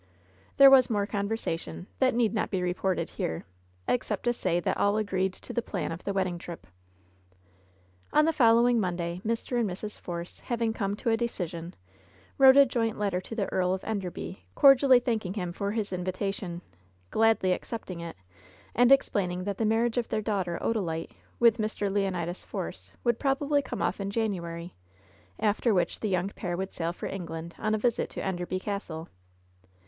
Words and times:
There 0.57 0.71
was 0.71 0.89
more 0.89 1.05
conversation, 1.05 1.85
that 1.99 2.15
need 2.15 2.33
not 2.33 2.49
be 2.49 2.63
re 2.63 2.73
ported 2.73 3.07
here, 3.11 3.45
except 3.87 4.23
to 4.23 4.33
say 4.33 4.59
that 4.59 4.75
all 4.77 4.97
agreed 4.97 5.31
to 5.33 5.53
the 5.53 5.61
plan 5.61 5.91
of 5.91 6.03
the 6.05 6.11
wedding 6.11 6.39
trip. 6.39 6.65
On 8.11 8.25
the 8.25 8.33
following 8.33 8.79
Monday, 8.79 9.21
Mr, 9.23 9.59
and 9.59 9.69
Mrs. 9.69 9.99
Force, 9.99 10.39
hav 10.39 10.59
ing 10.59 10.73
come 10.73 10.95
to 10.95 11.11
a 11.11 11.17
decision, 11.17 11.75
wrote 12.39 12.57
a 12.57 12.65
joint 12.65 12.97
letter 12.97 13.21
to 13.21 13.35
the 13.35 13.45
Earl 13.53 13.75
of 13.75 13.83
Enderby, 13.83 14.47
cordially 14.55 14.99
thanking 14.99 15.35
him 15.35 15.53
for 15.53 15.69
his 15.71 15.93
invitation, 15.93 16.63
gladly 17.11 17.53
accepting 17.53 17.99
it, 17.99 18.15
and 18.73 18.91
explaining 18.91 19.43
that 19.43 19.59
the 19.59 19.65
marriage 19.65 19.99
of 19.99 20.09
their 20.09 20.19
daughter, 20.23 20.57
Odalite, 20.63 21.11
with 21.39 21.59
Mr. 21.59 21.93
Leonidas 21.93 22.43
Force, 22.43 22.91
would 23.03 23.19
probably 23.19 23.61
come 23.61 23.83
off 23.83 24.01
in 24.01 24.09
January, 24.09 24.73
after 25.39 25.75
which 25.75 25.99
the 25.99 26.09
young 26.09 26.29
pair 26.29 26.57
would 26.57 26.73
sail 26.73 26.91
for 26.91 27.05
England 27.05 27.53
on 27.59 27.75
a 27.75 27.77
visit 27.77 28.09
to 28.09 28.25
Enderby 28.25 28.59
Castle. 28.59 29.07